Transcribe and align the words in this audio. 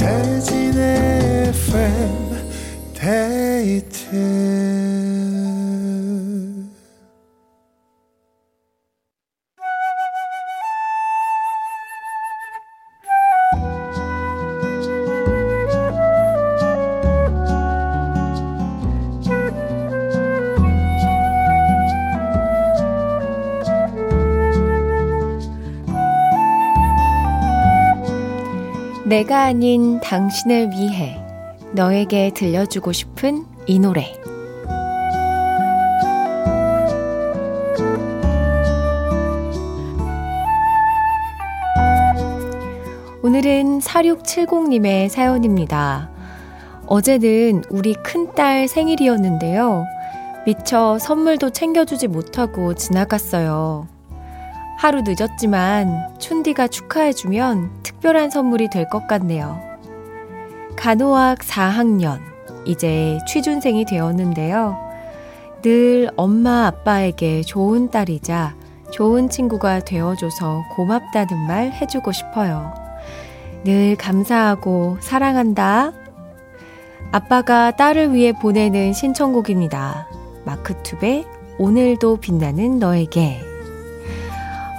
윤태진의 0.00 1.48
FM 1.48 2.38
데이트 2.94 5.07
내가 29.08 29.44
아닌 29.44 30.00
당신을 30.00 30.72
위해 30.72 31.18
너에게 31.72 32.30
들려주고 32.34 32.92
싶은 32.92 33.46
이 33.66 33.78
노래. 33.78 34.12
오늘은 43.22 43.78
4670님의 43.78 45.08
사연입니다. 45.08 46.10
어제는 46.84 47.64
우리 47.70 47.94
큰딸 47.94 48.68
생일이었는데요. 48.68 49.86
미처 50.44 50.98
선물도 50.98 51.48
챙겨주지 51.50 52.08
못하고 52.08 52.74
지나갔어요. 52.74 53.97
하루 54.78 55.02
늦었지만 55.04 56.16
춘디가 56.20 56.68
축하해주면 56.68 57.82
특별한 57.82 58.30
선물이 58.30 58.70
될 58.70 58.88
것 58.88 59.08
같네요. 59.08 59.60
간호학 60.76 61.40
4학년, 61.40 62.20
이제 62.64 63.18
취준생이 63.26 63.86
되었는데요. 63.86 64.76
늘 65.62 66.08
엄마 66.16 66.66
아빠에게 66.68 67.42
좋은 67.42 67.90
딸이자 67.90 68.54
좋은 68.92 69.28
친구가 69.28 69.80
되어줘서 69.80 70.62
고맙다는 70.76 71.36
말 71.48 71.72
해주고 71.72 72.12
싶어요. 72.12 72.72
늘 73.64 73.96
감사하고 73.96 74.98
사랑한다. 75.00 75.92
아빠가 77.10 77.72
딸을 77.72 78.14
위해 78.14 78.32
보내는 78.32 78.92
신청곡입니다. 78.92 80.06
마크투베 80.44 81.24
오늘도 81.58 82.18
빛나는 82.18 82.78
너에게. 82.78 83.47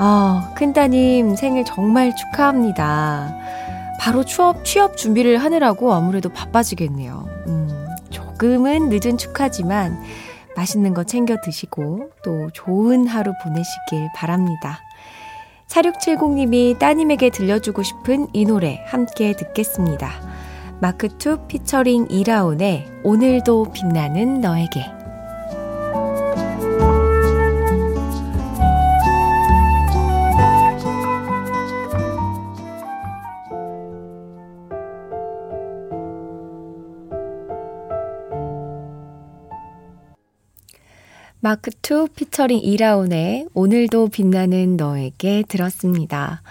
아, 0.02 0.54
큰따님 0.56 1.36
생일 1.36 1.66
정말 1.66 2.16
축하합니다. 2.16 3.36
바로 4.00 4.24
취업, 4.24 4.64
취업 4.64 4.96
준비를 4.96 5.38
하느라고 5.38 5.94
아무래도 5.94 6.30
바빠지겠네요. 6.30 7.28
음, 7.48 7.88
조금은 8.10 8.88
늦은 8.88 9.18
축하지만 9.18 10.02
맛있는 10.56 10.94
거 10.94 11.04
챙겨 11.04 11.36
드시고 11.44 12.12
또 12.24 12.50
좋은 12.54 13.08
하루 13.08 13.34
보내시길 13.44 14.10
바랍니다. 14.16 14.80
4670님이 15.68 16.80
따님에게 16.80 17.30
들려주고 17.30 17.84
싶은 17.84 18.28
이 18.32 18.46
노래 18.46 18.82
함께 18.88 19.34
듣겠습니다. 19.34 20.10
마크2 20.82 21.48
피처링 21.48 22.08
이라온의 22.10 22.88
오늘도 23.04 23.74
빛나는 23.74 24.40
너에게. 24.40 24.99
마크2 41.44 42.14
피처링 42.16 42.60
이라온의 42.60 43.48
오늘도 43.54 44.10
빛나는 44.10 44.76
너에게 44.76 45.44
들었습니다. 45.48 46.42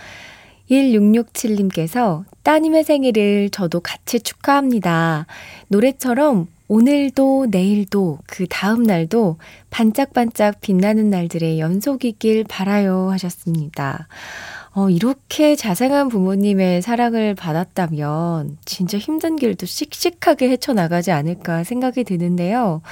1667님께서 0.71 2.25
따님의 2.43 2.85
생일을 2.85 3.51
저도 3.51 3.81
같이 3.81 4.21
축하합니다. 4.21 5.27
노래처럼 5.69 6.47
오늘도 6.69 7.49
내일도 7.51 8.19
그 8.27 8.47
다음 8.49 8.83
날도 8.83 9.39
반짝반짝 9.71 10.61
빛나는 10.61 11.11
날들의 11.11 11.59
연속이길 11.59 12.45
바라요 12.45 13.11
하셨습니다. 13.11 14.09
어, 14.73 14.91
이렇게 14.91 15.57
자상한 15.57 16.09
부모님의 16.09 16.83
사랑을 16.83 17.35
받았다면 17.35 18.59
진짜 18.65 18.99
힘든 18.99 19.37
길도 19.37 19.65
씩씩하게 19.67 20.51
헤쳐나가지 20.51 21.11
않을까 21.11 21.65
생각이 21.65 22.05
드는데요. 22.05 22.83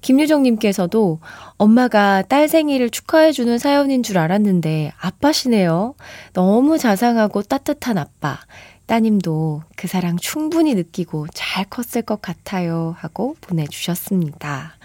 김유정님께서도 0.00 1.20
엄마가 1.56 2.22
딸 2.22 2.48
생일을 2.48 2.90
축하해주는 2.90 3.58
사연인 3.58 4.02
줄 4.02 4.18
알았는데 4.18 4.92
아빠시네요. 4.98 5.94
너무 6.32 6.78
자상하고 6.78 7.42
따뜻한 7.42 7.98
아빠. 7.98 8.38
따님도 8.86 9.62
그 9.76 9.86
사랑 9.86 10.16
충분히 10.16 10.74
느끼고 10.74 11.26
잘 11.34 11.64
컸을 11.66 12.02
것 12.02 12.22
같아요. 12.22 12.94
하고 12.98 13.36
보내주셨습니다. 13.42 14.76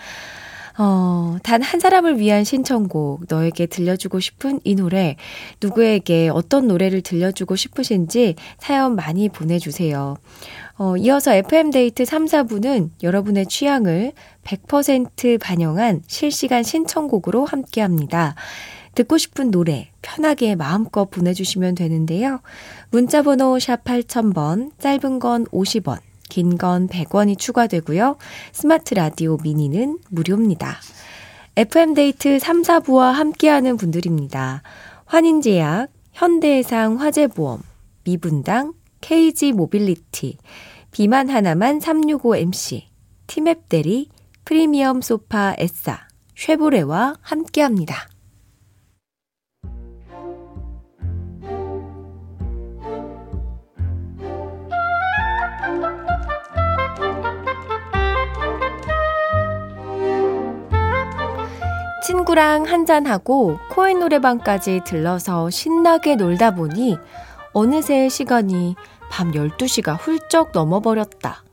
어, 0.77 1.37
단 1.43 1.61
한 1.61 1.79
사람을 1.79 2.19
위한 2.19 2.43
신청곡, 2.43 3.25
너에게 3.29 3.67
들려주고 3.67 4.19
싶은 4.19 4.59
이 4.63 4.75
노래, 4.75 5.15
누구에게 5.61 6.29
어떤 6.33 6.67
노래를 6.67 7.01
들려주고 7.01 7.55
싶으신지 7.55 8.35
사연 8.57 8.95
많이 8.95 9.29
보내주세요. 9.29 10.17
어, 10.77 10.97
이어서 10.97 11.33
FM데이트 11.33 12.03
3, 12.03 12.25
4부는 12.25 12.89
여러분의 13.03 13.45
취향을 13.45 14.13
100% 14.43 15.39
반영한 15.39 16.01
실시간 16.07 16.63
신청곡으로 16.63 17.45
함께 17.45 17.81
합니다. 17.81 18.35
듣고 18.95 19.17
싶은 19.17 19.51
노래 19.51 19.89
편하게 20.01 20.55
마음껏 20.55 21.09
보내주시면 21.09 21.75
되는데요. 21.75 22.41
문자번호 22.91 23.57
샵 23.59 23.83
8000번, 23.83 24.71
짧은 24.79 25.19
건 25.19 25.45
50원, 25.45 25.99
긴 26.29 26.57
건 26.57 26.87
100원이 26.87 27.37
추가되고요. 27.37 28.17
스마트 28.51 28.93
라디오 28.95 29.37
미니는 29.41 29.99
무료입니다. 30.09 30.77
FM데이트 31.55 32.39
3, 32.39 32.63
4부와 32.63 33.11
함께하는 33.11 33.77
분들입니다. 33.77 34.63
환인제약, 35.05 35.89
현대해상 36.13 36.99
화재보험, 36.99 37.61
미분당, 38.03 38.73
KG 39.03 39.51
모빌리티, 39.51 40.37
비만 40.91 41.29
하나만 41.29 41.79
365MC, 41.79 42.83
티맵 43.27 43.67
대리, 43.67 44.07
프리미엄 44.45 45.01
소파 45.01 45.53
에싸, 45.57 46.07
쉐보레와 46.37 47.15
함께합니다. 47.19 48.07
친구랑 62.05 62.63
한잔하고 62.63 63.59
코인 63.69 63.99
노래방까지 63.99 64.81
들러서 64.85 65.49
신나게 65.49 66.15
놀다 66.15 66.55
보니 66.55 66.97
어느새 67.53 68.09
시간이 68.09 68.75
밤 69.09 69.31
12시가 69.31 69.97
훌쩍 69.99 70.49
넘어버렸다. 70.53 71.43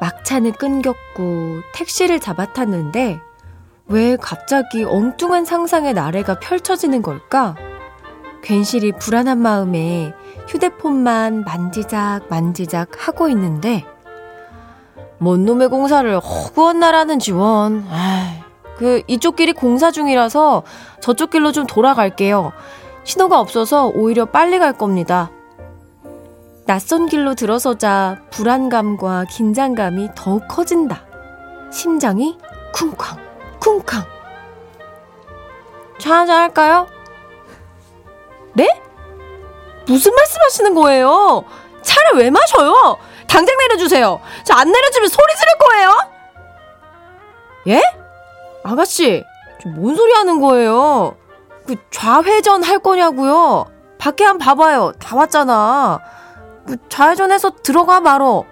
막차는 0.00 0.52
끊겼고 0.52 1.60
택시를 1.74 2.20
잡아탔는데 2.20 3.20
왜 3.86 4.16
갑자기 4.16 4.84
엉뚱한 4.84 5.44
상상의 5.44 5.92
나래가 5.94 6.38
펼쳐지는 6.38 7.02
걸까? 7.02 7.56
괜시리 8.42 8.92
불안한 8.92 9.38
마음에 9.38 10.14
휴대폰만 10.48 11.44
만지작 11.44 12.28
만지작 12.28 13.06
하고 13.08 13.28
있는데 13.28 13.84
뭔 15.18 15.44
놈의 15.44 15.68
공사를 15.68 16.18
허구한 16.18 16.80
나라는 16.80 17.20
지원. 17.20 17.86
아이, 17.90 18.42
그 18.76 19.02
이쪽 19.06 19.36
길이 19.36 19.52
공사 19.52 19.92
중이라서 19.92 20.64
저쪽 21.00 21.30
길로 21.30 21.52
좀 21.52 21.66
돌아갈게요. 21.66 22.52
신호가 23.04 23.40
없어서 23.40 23.86
오히려 23.88 24.26
빨리 24.26 24.58
갈 24.58 24.72
겁니다. 24.72 25.30
낯선 26.66 27.06
길로 27.06 27.34
들어서자 27.34 28.22
불안감과 28.30 29.24
긴장감이 29.30 30.10
더욱 30.14 30.46
커진다. 30.48 31.04
심장이 31.72 32.38
쿵쾅, 32.72 33.18
쿵쾅. 33.60 34.02
차 35.98 36.14
한잔 36.18 36.38
할까요? 36.38 36.86
네? 38.54 38.68
무슨 39.86 40.14
말씀 40.14 40.40
하시는 40.42 40.74
거예요? 40.74 41.44
차를 41.82 42.18
왜 42.22 42.30
마셔요? 42.30 42.96
당장 43.26 43.56
내려주세요. 43.56 44.20
저 44.44 44.54
안 44.54 44.70
내려주면 44.70 45.08
소리 45.08 45.34
지를 45.34 45.52
거예요? 45.58 46.10
예? 47.68 47.82
아가씨, 48.64 49.24
뭔 49.74 49.96
소리 49.96 50.12
하는 50.12 50.40
거예요? 50.40 51.16
그 51.72 51.76
좌회전 51.90 52.62
할 52.62 52.78
거냐고요? 52.80 53.64
밖에 53.96 54.24
한번 54.24 54.44
봐봐요. 54.44 54.92
다 54.98 55.16
왔잖아. 55.16 56.00
그 56.66 56.76
좌회전해서 56.90 57.52
들어가 57.62 57.98
말어. 57.98 58.44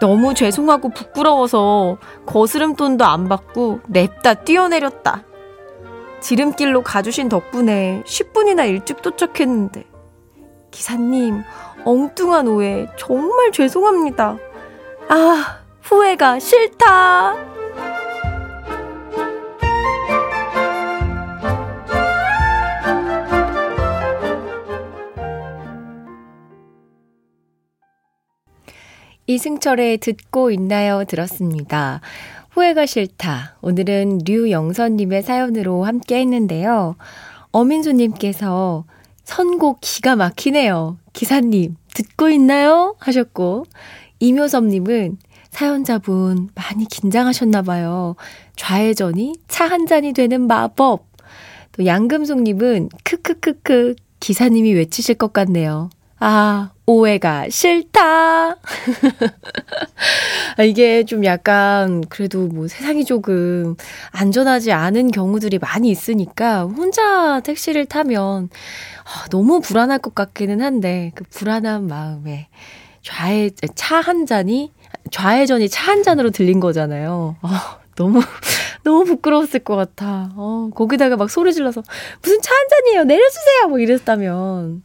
너무 0.00 0.34
죄송하고 0.34 0.88
부끄러워서 0.88 1.98
거스름돈도 2.26 3.04
안 3.04 3.28
받고 3.28 3.78
냅다 3.86 4.34
뛰어내렸다. 4.34 5.22
지름길로 6.20 6.82
가주신 6.82 7.28
덕분에 7.28 8.02
10분이나 8.04 8.68
일찍 8.68 9.00
도착했는데. 9.00 9.86
기사님, 10.72 11.44
엉뚱한 11.84 12.48
오해 12.48 12.88
정말 12.98 13.52
죄송합니다. 13.52 14.36
아, 15.08 15.58
후회가 15.82 16.40
싫다. 16.40 17.55
이승철의 29.26 29.98
듣고 29.98 30.50
있나요? 30.52 31.04
들었습니다. 31.04 32.00
후회가 32.50 32.86
싫다. 32.86 33.56
오늘은 33.60 34.20
류영선님의 34.24 35.22
사연으로 35.22 35.84
함께 35.84 36.20
했는데요. 36.20 36.96
어민수님께서 37.50 38.84
선곡 39.24 39.78
기가 39.80 40.14
막히네요. 40.16 40.98
기사님, 41.12 41.76
듣고 41.94 42.28
있나요? 42.30 42.94
하셨고, 42.98 43.64
이묘섭님은 44.20 45.18
사연자분 45.50 46.50
많이 46.54 46.84
긴장하셨나봐요. 46.86 48.14
좌회전이 48.56 49.34
차 49.48 49.66
한 49.66 49.86
잔이 49.86 50.12
되는 50.12 50.46
마법. 50.46 51.06
또 51.72 51.84
양금숙님은 51.84 52.90
크크크크 53.04 53.96
기사님이 54.20 54.72
외치실 54.74 55.16
것 55.16 55.32
같네요. 55.32 55.90
아, 56.18 56.70
오해가 56.86 57.46
싫다. 57.50 58.56
아, 60.56 60.62
이게 60.62 61.04
좀 61.04 61.24
약간 61.24 62.02
그래도 62.08 62.46
뭐 62.46 62.68
세상이 62.68 63.04
조금 63.04 63.76
안전하지 64.12 64.72
않은 64.72 65.10
경우들이 65.10 65.58
많이 65.58 65.90
있으니까 65.90 66.62
혼자 66.62 67.40
택시를 67.40 67.84
타면 67.86 68.48
아, 69.04 69.26
너무 69.30 69.60
불안할 69.60 69.98
것 69.98 70.14
같기는 70.14 70.62
한데 70.62 71.12
그 71.14 71.24
불안한 71.30 71.86
마음에 71.86 72.48
좌회 73.02 73.50
차 73.74 74.00
한 74.00 74.24
잔이 74.26 74.72
좌회전이 75.10 75.68
차 75.68 75.86
한 75.92 76.02
잔으로 76.02 76.30
들린 76.30 76.60
거잖아요. 76.60 77.36
아, 77.42 77.78
너무 77.96 78.20
너무 78.84 79.04
부끄러웠을 79.04 79.60
것 79.60 79.76
같아. 79.76 80.30
어, 80.36 80.70
거기다가 80.74 81.16
막 81.16 81.28
소리 81.30 81.52
질러서 81.52 81.82
무슨 82.22 82.40
차 82.40 82.54
한 82.54 82.66
잔이에요. 82.70 83.04
내려주세요. 83.04 83.68
뭐 83.68 83.78
이랬다면 83.78 84.82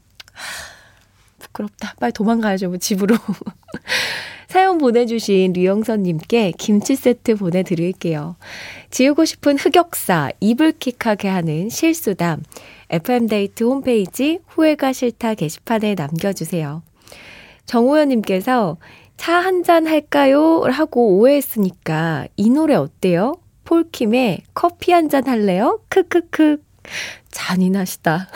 부끄럽다. 1.62 1.94
빨리 2.00 2.12
도망가야죠, 2.12 2.69
뭐 2.69 2.78
집으로. 2.78 3.16
사연 4.48 4.78
보내주신 4.80 5.54
류영선님께 5.54 6.54
김치 6.58 6.96
세트 6.96 7.36
보내드릴게요. 7.36 8.36
지우고 8.90 9.24
싶은 9.25 9.58
흑역사, 9.58 10.31
이불킥하게 10.42 11.28
하는 11.30 11.69
실수담, 11.69 12.44
FM데이트 12.90 13.63
홈페이지 13.63 14.40
후회가 14.48 14.92
싫다 14.92 15.36
게시판에 15.36 15.96
남겨주세요. 15.96 16.84
정호연님께서 17.66 18.78
차 19.16 19.40
한 19.42 19.63
잔 19.63 19.86
할까요? 19.88 20.63
하고 20.63 21.18
오해했으니까 21.18 22.28
이 22.36 22.50
노래 22.50 22.74
어때요? 22.75 23.36
폴킴의 23.66 24.42
커피 24.54 24.92
한 24.92 25.10
잔 25.10 25.28
할래요? 25.28 25.80
크크크. 25.88 26.58
잔인하시다. 27.31 28.28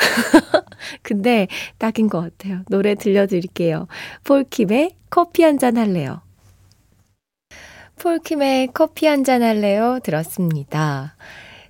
근데 1.03 1.47
딱인 1.77 2.09
것 2.09 2.21
같아요. 2.21 2.62
노래 2.69 2.95
들려드릴게요. 2.95 3.88
폴킴의 4.24 4.95
커피 5.09 5.44
한 5.44 5.57
잔 5.57 5.77
할래요. 5.77 6.21
폴킴의 8.00 8.69
커피 8.74 9.07
한 9.07 9.24
잔 9.24 9.42
할래요? 9.42 10.00
들었습니다. 10.03 11.15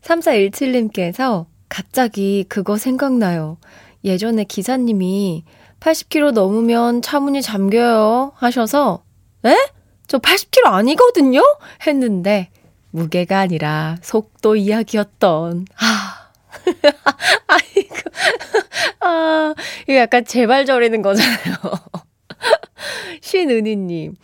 3417님께서 0.02 1.46
갑자기 1.70 2.46
그거 2.50 2.78
생각나요. 2.78 3.58
예전에 4.04 4.44
기사님이 4.44 5.44
80km 5.80 6.32
넘으면 6.32 7.02
차문이 7.02 7.42
잠겨요 7.42 8.34
하셔서 8.36 9.04
에? 9.46 9.56
저 10.08 10.18
80km 10.20 10.66
아니거든요? 10.68 11.42
했는데 11.86 12.50
무게가 12.92 13.40
아니라 13.40 13.98
속도 14.02 14.56
이야기였던 14.56 15.66
아 15.80 16.05
아이고. 17.48 17.96
아, 19.02 19.54
이거 19.84 19.96
약간 19.96 20.26
제발 20.26 20.66
저리는 20.66 21.02
거잖아요. 21.02 21.56
신은희님. 23.22 24.16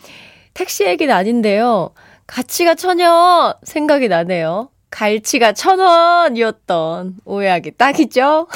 택시 0.53 0.85
얘기는 0.85 1.13
아닌데요. 1.13 1.93
가치가 2.27 2.75
천연 2.75 3.53
생각이 3.63 4.07
나네요. 4.07 4.69
갈치가 4.89 5.53
천 5.53 5.79
원이었던 5.79 7.17
오해하기 7.25 7.71
딱이죠? 7.77 8.47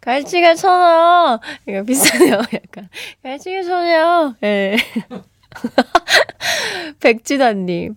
갈치가 0.00 0.54
천 0.54 0.70
원. 0.80 1.40
이거 1.66 1.82
비싸네요, 1.82 2.34
약간. 2.52 2.88
갈치가 3.22 3.62
천 3.62 3.72
원. 3.72 4.36
예. 4.42 4.76
네. 4.76 5.24
백진아님. 7.00 7.96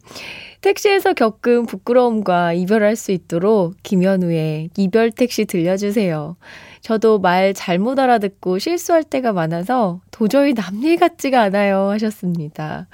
택시에서 0.61 1.13
겪은 1.13 1.65
부끄러움과 1.65 2.53
이별할 2.53 2.95
수 2.95 3.11
있도록 3.11 3.75
김현우의 3.83 4.71
이별 4.75 5.11
택시 5.11 5.45
들려주세요. 5.45 6.35
저도 6.81 7.19
말 7.19 7.53
잘못 7.53 7.99
알아듣고 7.99 8.59
실수할 8.59 9.03
때가 9.03 9.33
많아서 9.33 10.01
도저히 10.11 10.53
남일 10.53 10.97
같지가 10.97 11.41
않아요 11.43 11.89
하셨습니다. 11.89 12.87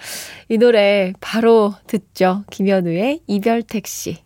이 0.49 0.57
노래 0.57 1.13
바로 1.21 1.73
듣죠. 1.87 2.43
김현우의 2.51 3.21
이별 3.27 3.63
택시. 3.63 4.22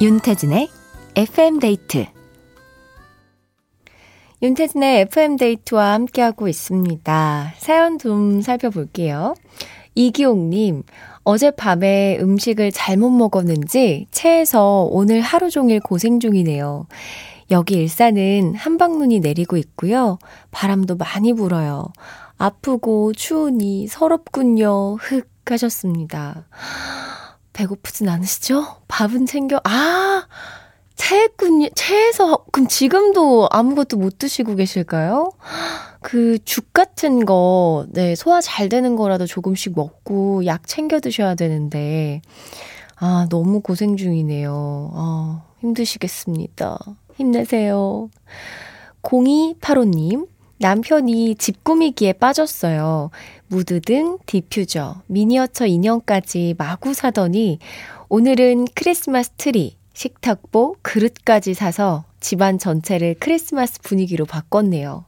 윤태진의 0.00 0.68
FM데이트 1.16 2.06
윤태진의 4.40 5.00
FM데이트와 5.00 5.94
함께하고 5.94 6.46
있습니다. 6.46 7.54
사연 7.58 7.98
좀 7.98 8.40
살펴볼게요. 8.40 9.34
이기옥님, 9.96 10.84
어젯밤에 11.24 12.18
음식을 12.20 12.70
잘못 12.70 13.10
먹었는지 13.10 14.06
체해서 14.12 14.88
오늘 14.88 15.20
하루 15.20 15.50
종일 15.50 15.80
고생 15.80 16.20
중이네요. 16.20 16.86
여기 17.50 17.74
일산은 17.74 18.54
한방눈이 18.54 19.18
내리고 19.18 19.56
있고요. 19.56 20.20
바람도 20.52 20.94
많이 20.94 21.32
불어요. 21.32 21.88
아프고 22.36 23.12
추우니 23.14 23.88
서럽군요. 23.88 24.94
흑 25.00 25.28
하셨습니다. 25.44 26.46
배고프진 27.58 28.08
않으시죠? 28.08 28.76
밥은 28.86 29.26
챙겨, 29.26 29.60
아! 29.64 30.26
체했군요. 30.94 31.68
체해서, 31.74 32.44
그럼 32.52 32.68
지금도 32.68 33.48
아무것도 33.50 33.96
못 33.96 34.18
드시고 34.18 34.54
계실까요? 34.54 35.32
그 36.00 36.38
죽 36.44 36.72
같은 36.72 37.24
거, 37.24 37.84
네, 37.90 38.14
소화 38.14 38.40
잘 38.40 38.68
되는 38.68 38.94
거라도 38.94 39.26
조금씩 39.26 39.72
먹고 39.74 40.46
약 40.46 40.68
챙겨 40.68 41.00
드셔야 41.00 41.34
되는데, 41.34 42.22
아, 42.94 43.26
너무 43.28 43.60
고생 43.60 43.96
중이네요. 43.96 44.92
아, 44.94 45.42
힘드시겠습니다. 45.58 46.78
힘내세요. 47.16 48.08
0285님, 49.02 50.28
남편이 50.58 51.36
집 51.36 51.62
꾸미기에 51.64 52.14
빠졌어요. 52.14 53.10
무드 53.46 53.80
등 53.80 54.18
디퓨저, 54.26 55.02
미니어처 55.06 55.66
인형까지 55.66 56.56
마구 56.58 56.94
사더니 56.94 57.58
오늘은 58.08 58.66
크리스마스 58.74 59.30
트리, 59.36 59.76
식탁보, 59.94 60.76
그릇까지 60.82 61.54
사서 61.54 62.04
집안 62.20 62.58
전체를 62.58 63.16
크리스마스 63.20 63.80
분위기로 63.80 64.24
바꿨네요. 64.24 65.04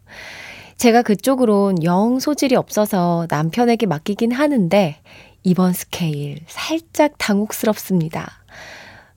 제가 0.77 1.03
그쪽으론 1.03 1.83
영 1.83 2.21
소질이 2.21 2.55
없어서 2.57 3.27
남편에게 3.29 3.87
맡기긴 3.87 4.33
하는데 4.33 4.97
이번 5.43 5.73
스케일 5.73 6.41
살짝 6.47 7.13
당혹스럽습니다. 7.19 8.31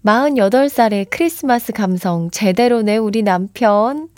48살의 0.05 1.07
크리스마스 1.09 1.71
감성 1.71 2.29
제대로네 2.31 2.97
우리 2.97 3.21
남편. 3.21 4.09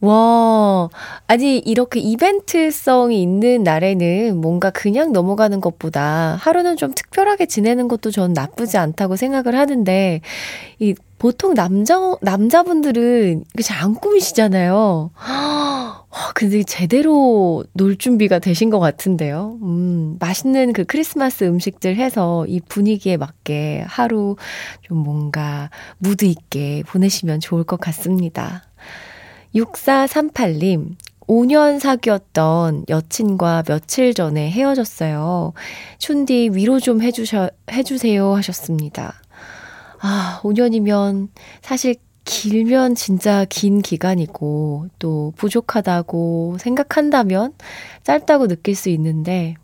와, 0.00 0.88
아니, 1.26 1.58
이렇게 1.58 2.00
이벤트성이 2.00 3.22
있는 3.22 3.62
날에는 3.62 4.40
뭔가 4.40 4.70
그냥 4.70 5.12
넘어가는 5.12 5.60
것보다 5.60 6.36
하루는 6.40 6.76
좀 6.76 6.92
특별하게 6.94 7.46
지내는 7.46 7.88
것도 7.88 8.10
전 8.10 8.32
나쁘지 8.34 8.76
않다고 8.76 9.16
생각을 9.16 9.56
하는데, 9.58 10.20
이, 10.80 10.94
보통 11.18 11.54
남자, 11.54 11.96
남자분들은 12.20 13.44
잘 13.64 13.82
안 13.82 13.94
꾸미시잖아요. 13.94 15.10
와, 16.10 16.32
근데 16.34 16.62
제대로 16.62 17.64
놀 17.72 17.96
준비가 17.96 18.38
되신 18.38 18.70
것 18.70 18.80
같은데요. 18.80 19.58
음, 19.62 20.16
맛있는 20.20 20.72
그 20.72 20.84
크리스마스 20.84 21.44
음식들 21.44 21.96
해서 21.96 22.46
이 22.46 22.60
분위기에 22.60 23.16
맞게 23.16 23.84
하루 23.86 24.36
좀 24.82 24.98
뭔가 24.98 25.70
무드 25.98 26.24
있게 26.26 26.82
보내시면 26.86 27.40
좋을 27.40 27.64
것 27.64 27.80
같습니다. 27.80 28.62
6438님, 29.56 30.96
5년 31.26 31.80
사귀었던 31.80 32.84
여친과 32.88 33.64
며칠 33.66 34.12
전에 34.12 34.50
헤어졌어요. 34.50 35.54
춘디 35.98 36.50
위로 36.52 36.78
좀 36.78 37.00
해주셔, 37.02 37.50
해주세요 37.70 38.34
하셨습니다. 38.34 39.14
아, 40.00 40.40
5년이면 40.42 41.28
사실 41.62 41.96
길면 42.24 42.96
진짜 42.96 43.46
긴 43.48 43.80
기간이고 43.80 44.88
또 44.98 45.32
부족하다고 45.36 46.58
생각한다면 46.60 47.54
짧다고 48.02 48.48
느낄 48.48 48.74
수 48.74 48.88
있는데 48.90 49.54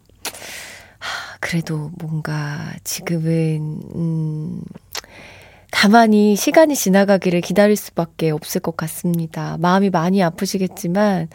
하, 0.98 1.36
그래도 1.40 1.90
뭔가 1.98 2.72
지금은 2.84 3.80
음 3.94 4.62
가만히 5.72 6.36
시간이 6.36 6.76
지나가기를 6.76 7.40
기다릴 7.40 7.74
수밖에 7.74 8.30
없을 8.30 8.60
것 8.60 8.76
같습니다. 8.76 9.56
마음이 9.58 9.90
많이 9.90 10.22
아프시겠지만, 10.22 11.28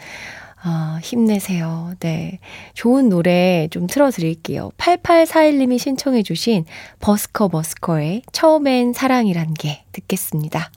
아, 0.62 0.98
힘내세요. 1.02 1.92
네. 2.00 2.38
좋은 2.72 3.10
노래 3.10 3.68
좀 3.70 3.86
틀어드릴게요. 3.86 4.70
8841님이 4.78 5.78
신청해주신 5.78 6.64
버스커 7.00 7.48
버스커의 7.48 8.22
처음엔 8.32 8.92
사랑이란 8.92 9.54
게 9.54 9.84
듣겠습니다. 9.92 10.70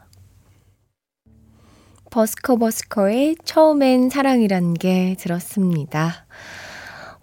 버스커 2.10 2.58
버스커의 2.58 3.38
처음엔 3.46 4.10
사랑이란 4.10 4.74
게 4.74 5.15
들었습니다. 5.18 6.25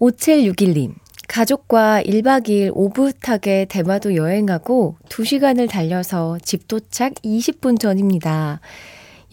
5761님. 0.01 0.95
가족과 1.29 2.03
1박 2.03 2.49
2일 2.49 2.71
오붓하게 2.75 3.67
대마도 3.69 4.17
여행하고 4.17 4.97
2시간을 5.09 5.69
달려서 5.69 6.39
집 6.43 6.67
도착 6.69 7.15
20분 7.23 7.79
전입니다. 7.79 8.61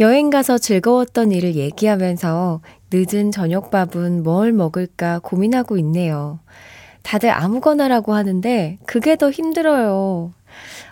여행 0.02 0.30
가서 0.30 0.58
즐거웠던 0.58 1.32
일을 1.32 1.56
얘기하면서 1.56 2.60
늦은 2.94 3.32
저녁밥은 3.32 4.24
뭘 4.24 4.52
먹을까 4.52 5.20
고민하고 5.20 5.78
있네요. 5.78 6.40
다들 7.02 7.30
아무거나라고 7.32 8.14
하는데 8.14 8.78
그게 8.86 9.16
더 9.16 9.32
힘들어요. 9.32 10.34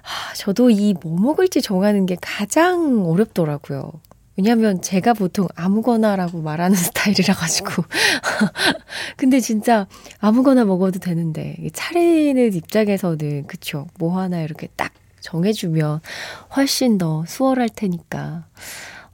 하, 0.01 0.33
저도 0.35 0.69
이 0.69 0.93
뭐 1.03 1.19
먹을지 1.19 1.61
정하는 1.61 2.05
게 2.05 2.15
가장 2.21 3.05
어렵더라고요. 3.05 3.91
왜냐면 4.35 4.81
제가 4.81 5.13
보통 5.13 5.47
아무거나라고 5.55 6.41
말하는 6.41 6.75
스타일이라 6.77 7.33
가지고. 7.33 7.83
근데 9.17 9.39
진짜 9.39 9.87
아무거나 10.19 10.65
먹어도 10.65 10.99
되는데 10.99 11.55
차리는 11.73 12.53
입장에서는 12.53 13.47
그쵸. 13.47 13.87
뭐 13.99 14.19
하나 14.19 14.41
이렇게 14.41 14.67
딱 14.75 14.91
정해주면 15.21 16.01
훨씬 16.55 16.97
더 16.97 17.23
수월할 17.27 17.69
테니까. 17.69 18.45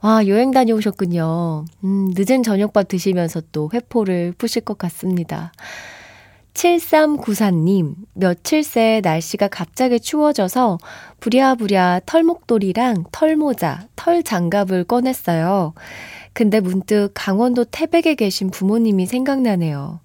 와, 0.02 0.26
여행 0.26 0.50
다녀오셨군요. 0.50 1.66
음, 1.84 2.10
늦은 2.16 2.42
저녁밥 2.42 2.88
드시면서 2.88 3.42
또 3.52 3.70
회포를 3.72 4.32
푸실 4.38 4.62
것 4.62 4.78
같습니다. 4.78 5.52
7394님, 6.54 7.94
며칠 8.14 8.62
새 8.62 9.00
날씨가 9.02 9.48
갑자기 9.48 10.00
추워져서 10.00 10.78
부랴부랴 11.20 12.00
털목도리랑 12.06 13.04
털모자, 13.12 13.86
털장갑을 13.96 14.84
꺼냈어요. 14.84 15.74
근데 16.32 16.60
문득 16.60 17.10
강원도 17.14 17.64
태백에 17.64 18.14
계신 18.14 18.50
부모님이 18.50 19.06
생각나네요. 19.06 20.00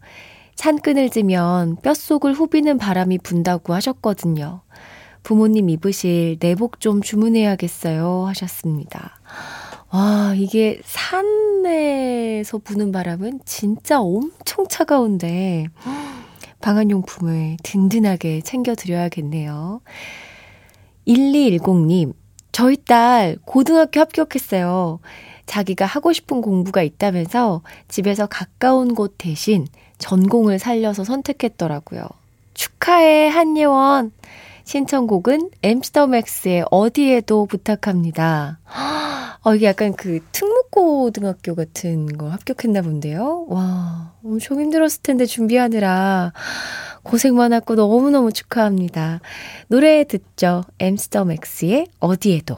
찬끈을 0.56 1.10
찌면 1.10 1.78
뼛속을 1.82 2.34
후비는 2.34 2.78
바람이 2.78 3.18
분다고 3.20 3.74
하셨거든요. 3.74 4.62
부모님 5.24 5.70
입으실 5.70 6.38
내복 6.40 6.80
좀 6.80 7.02
주문해야겠어요. 7.02 8.26
하셨습니다. 8.28 9.20
와, 9.92 10.34
이게 10.36 10.80
산에서 10.84 12.60
부는 12.60 12.92
바람은 12.92 13.42
진짜 13.46 14.02
엄청 14.02 14.68
차가운데, 14.68 15.68
방한용품을 16.66 17.58
든든하게 17.62 18.42
챙겨드려야겠네요. 18.42 19.82
1210님, 21.08 22.14
저희 22.52 22.76
딸 22.78 23.38
고등학교 23.46 24.00
합격했어요. 24.00 24.98
자기가 25.46 25.86
하고 25.86 26.12
싶은 26.12 26.42
공부가 26.42 26.82
있다면서 26.82 27.62
집에서 27.88 28.26
가까운 28.26 28.96
곳 28.96 29.14
대신 29.20 29.68
전공을 30.00 30.58
살려서 30.58 31.04
선택했더라고요. 31.04 32.08
축하해, 32.56 33.28
한예원. 33.28 34.12
신청곡은 34.64 35.52
엠씨더맥스의 35.62 36.66
어디에도 36.72 37.46
부탁합니다. 37.46 38.58
어, 39.44 39.54
이게 39.54 39.68
약간 39.68 39.94
그 39.94 40.22
특목 40.32 40.65
고등학교 40.76 41.56
같은 41.56 42.06
거 42.18 42.28
합격했나 42.30 42.82
본데요. 42.82 43.46
와, 43.48 44.14
엄청 44.26 44.60
힘들었을 44.60 45.02
텐데 45.04 45.26
준비하느라 45.26 46.34
고생 47.02 47.38
많았고 47.38 47.76
너무너무 47.76 48.34
축하합니다. 48.34 49.22
노래 49.70 50.04
듣죠. 50.04 50.66
엠씨더맥스의 50.80 51.88
어디에도. 52.00 52.58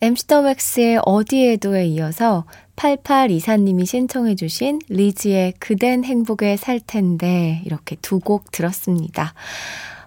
엠씨더맥스의 0.00 1.00
어디에도에 1.04 1.86
이어서 1.86 2.44
8824님이 2.76 3.84
신청해주신 3.84 4.82
리즈의 4.88 5.54
그댄 5.58 6.04
행복에 6.04 6.56
살 6.56 6.78
텐데 6.78 7.60
이렇게 7.64 7.96
두 7.96 8.20
곡 8.20 8.52
들었습니다. 8.52 9.34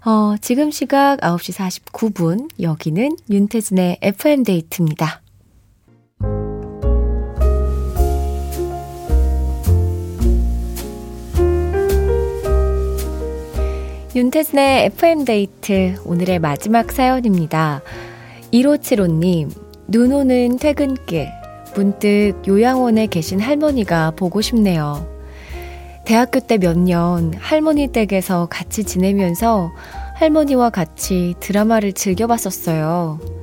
어, 0.06 0.36
지금 0.40 0.72
시각 0.72 1.20
9시 1.20 1.82
49분, 1.92 2.50
여기는 2.62 3.18
윤태진의 3.30 3.98
FM데이트입니다. 4.02 5.22
윤태진의 14.16 14.86
FM데이트, 14.86 16.02
오늘의 16.04 16.40
마지막 16.40 16.92
사연입니다. 16.92 17.82
1575님, 18.52 19.50
눈 19.88 20.12
오는 20.12 20.58
퇴근길, 20.58 21.30
문득 21.76 22.34
요양원에 22.48 23.08
계신 23.08 23.40
할머니가 23.40 24.12
보고 24.12 24.42
싶네요. 24.42 25.08
대학교 26.06 26.40
때 26.40 26.58
몇 26.58 26.76
년 26.78 27.34
할머니 27.38 27.88
댁에서 27.88 28.48
같이 28.48 28.84
지내면서 28.84 29.72
할머니와 30.16 30.72
같이 30.72 31.36
드라마를 31.40 31.94
즐겨봤었어요. 31.94 33.39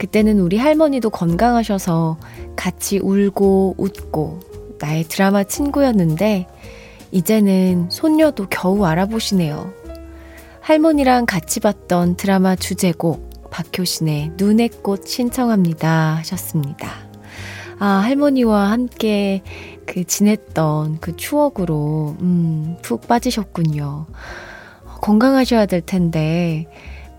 그때는 0.00 0.38
우리 0.38 0.56
할머니도 0.56 1.10
건강하셔서 1.10 2.16
같이 2.56 2.98
울고 2.98 3.74
웃고 3.76 4.40
나의 4.78 5.04
드라마 5.04 5.44
친구였는데 5.44 6.46
이제는 7.12 7.90
손녀도 7.90 8.46
겨우 8.48 8.86
알아보시네요. 8.86 9.74
할머니랑 10.62 11.26
같이 11.26 11.60
봤던 11.60 12.16
드라마 12.16 12.56
주제곡 12.56 13.50
박효신의 13.50 14.32
눈의 14.38 14.70
꽃 14.82 15.06
신청합니다 15.06 16.16
하셨습니다. 16.16 16.88
아, 17.78 17.86
할머니와 17.86 18.70
함께 18.70 19.42
그 19.84 20.04
지냈던 20.04 21.00
그 21.00 21.14
추억으로, 21.16 22.16
음, 22.20 22.78
푹 22.80 23.06
빠지셨군요. 23.06 24.06
건강하셔야 25.02 25.66
될 25.66 25.82
텐데, 25.82 26.68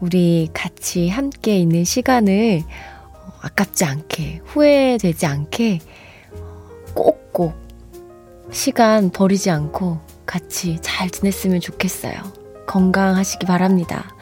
우리 0.02 0.50
같이 0.54 1.10
함께 1.10 1.58
있는 1.58 1.84
시간을 1.84 2.64
아깝지 3.42 3.86
않게, 3.86 4.42
후회되지 4.46 5.26
않게 5.26 5.80
꼭꼭 6.94 7.54
시간 8.52 9.12
버리지 9.12 9.50
않고 9.50 10.00
같이 10.26 10.78
잘 10.82 11.10
지냈으면 11.10 11.62
좋겠어요. 11.62 12.14
건강하시기 12.68 13.46
바랍니다. 13.46 14.16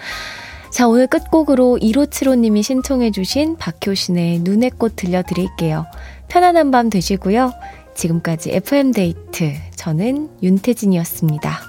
자, 0.71 0.88
오늘 0.88 1.07
끝곡으로 1.07 1.79
1575님이 1.81 2.62
신청해주신 2.62 3.57
박효신의 3.57 4.39
눈의 4.39 4.71
꽃 4.71 4.95
들려드릴게요. 4.95 5.86
편안한 6.27 6.71
밤 6.71 6.89
되시고요. 6.89 7.53
지금까지 7.95 8.51
FM데이트. 8.51 9.53
저는 9.75 10.29
윤태진이었습니다. 10.41 11.69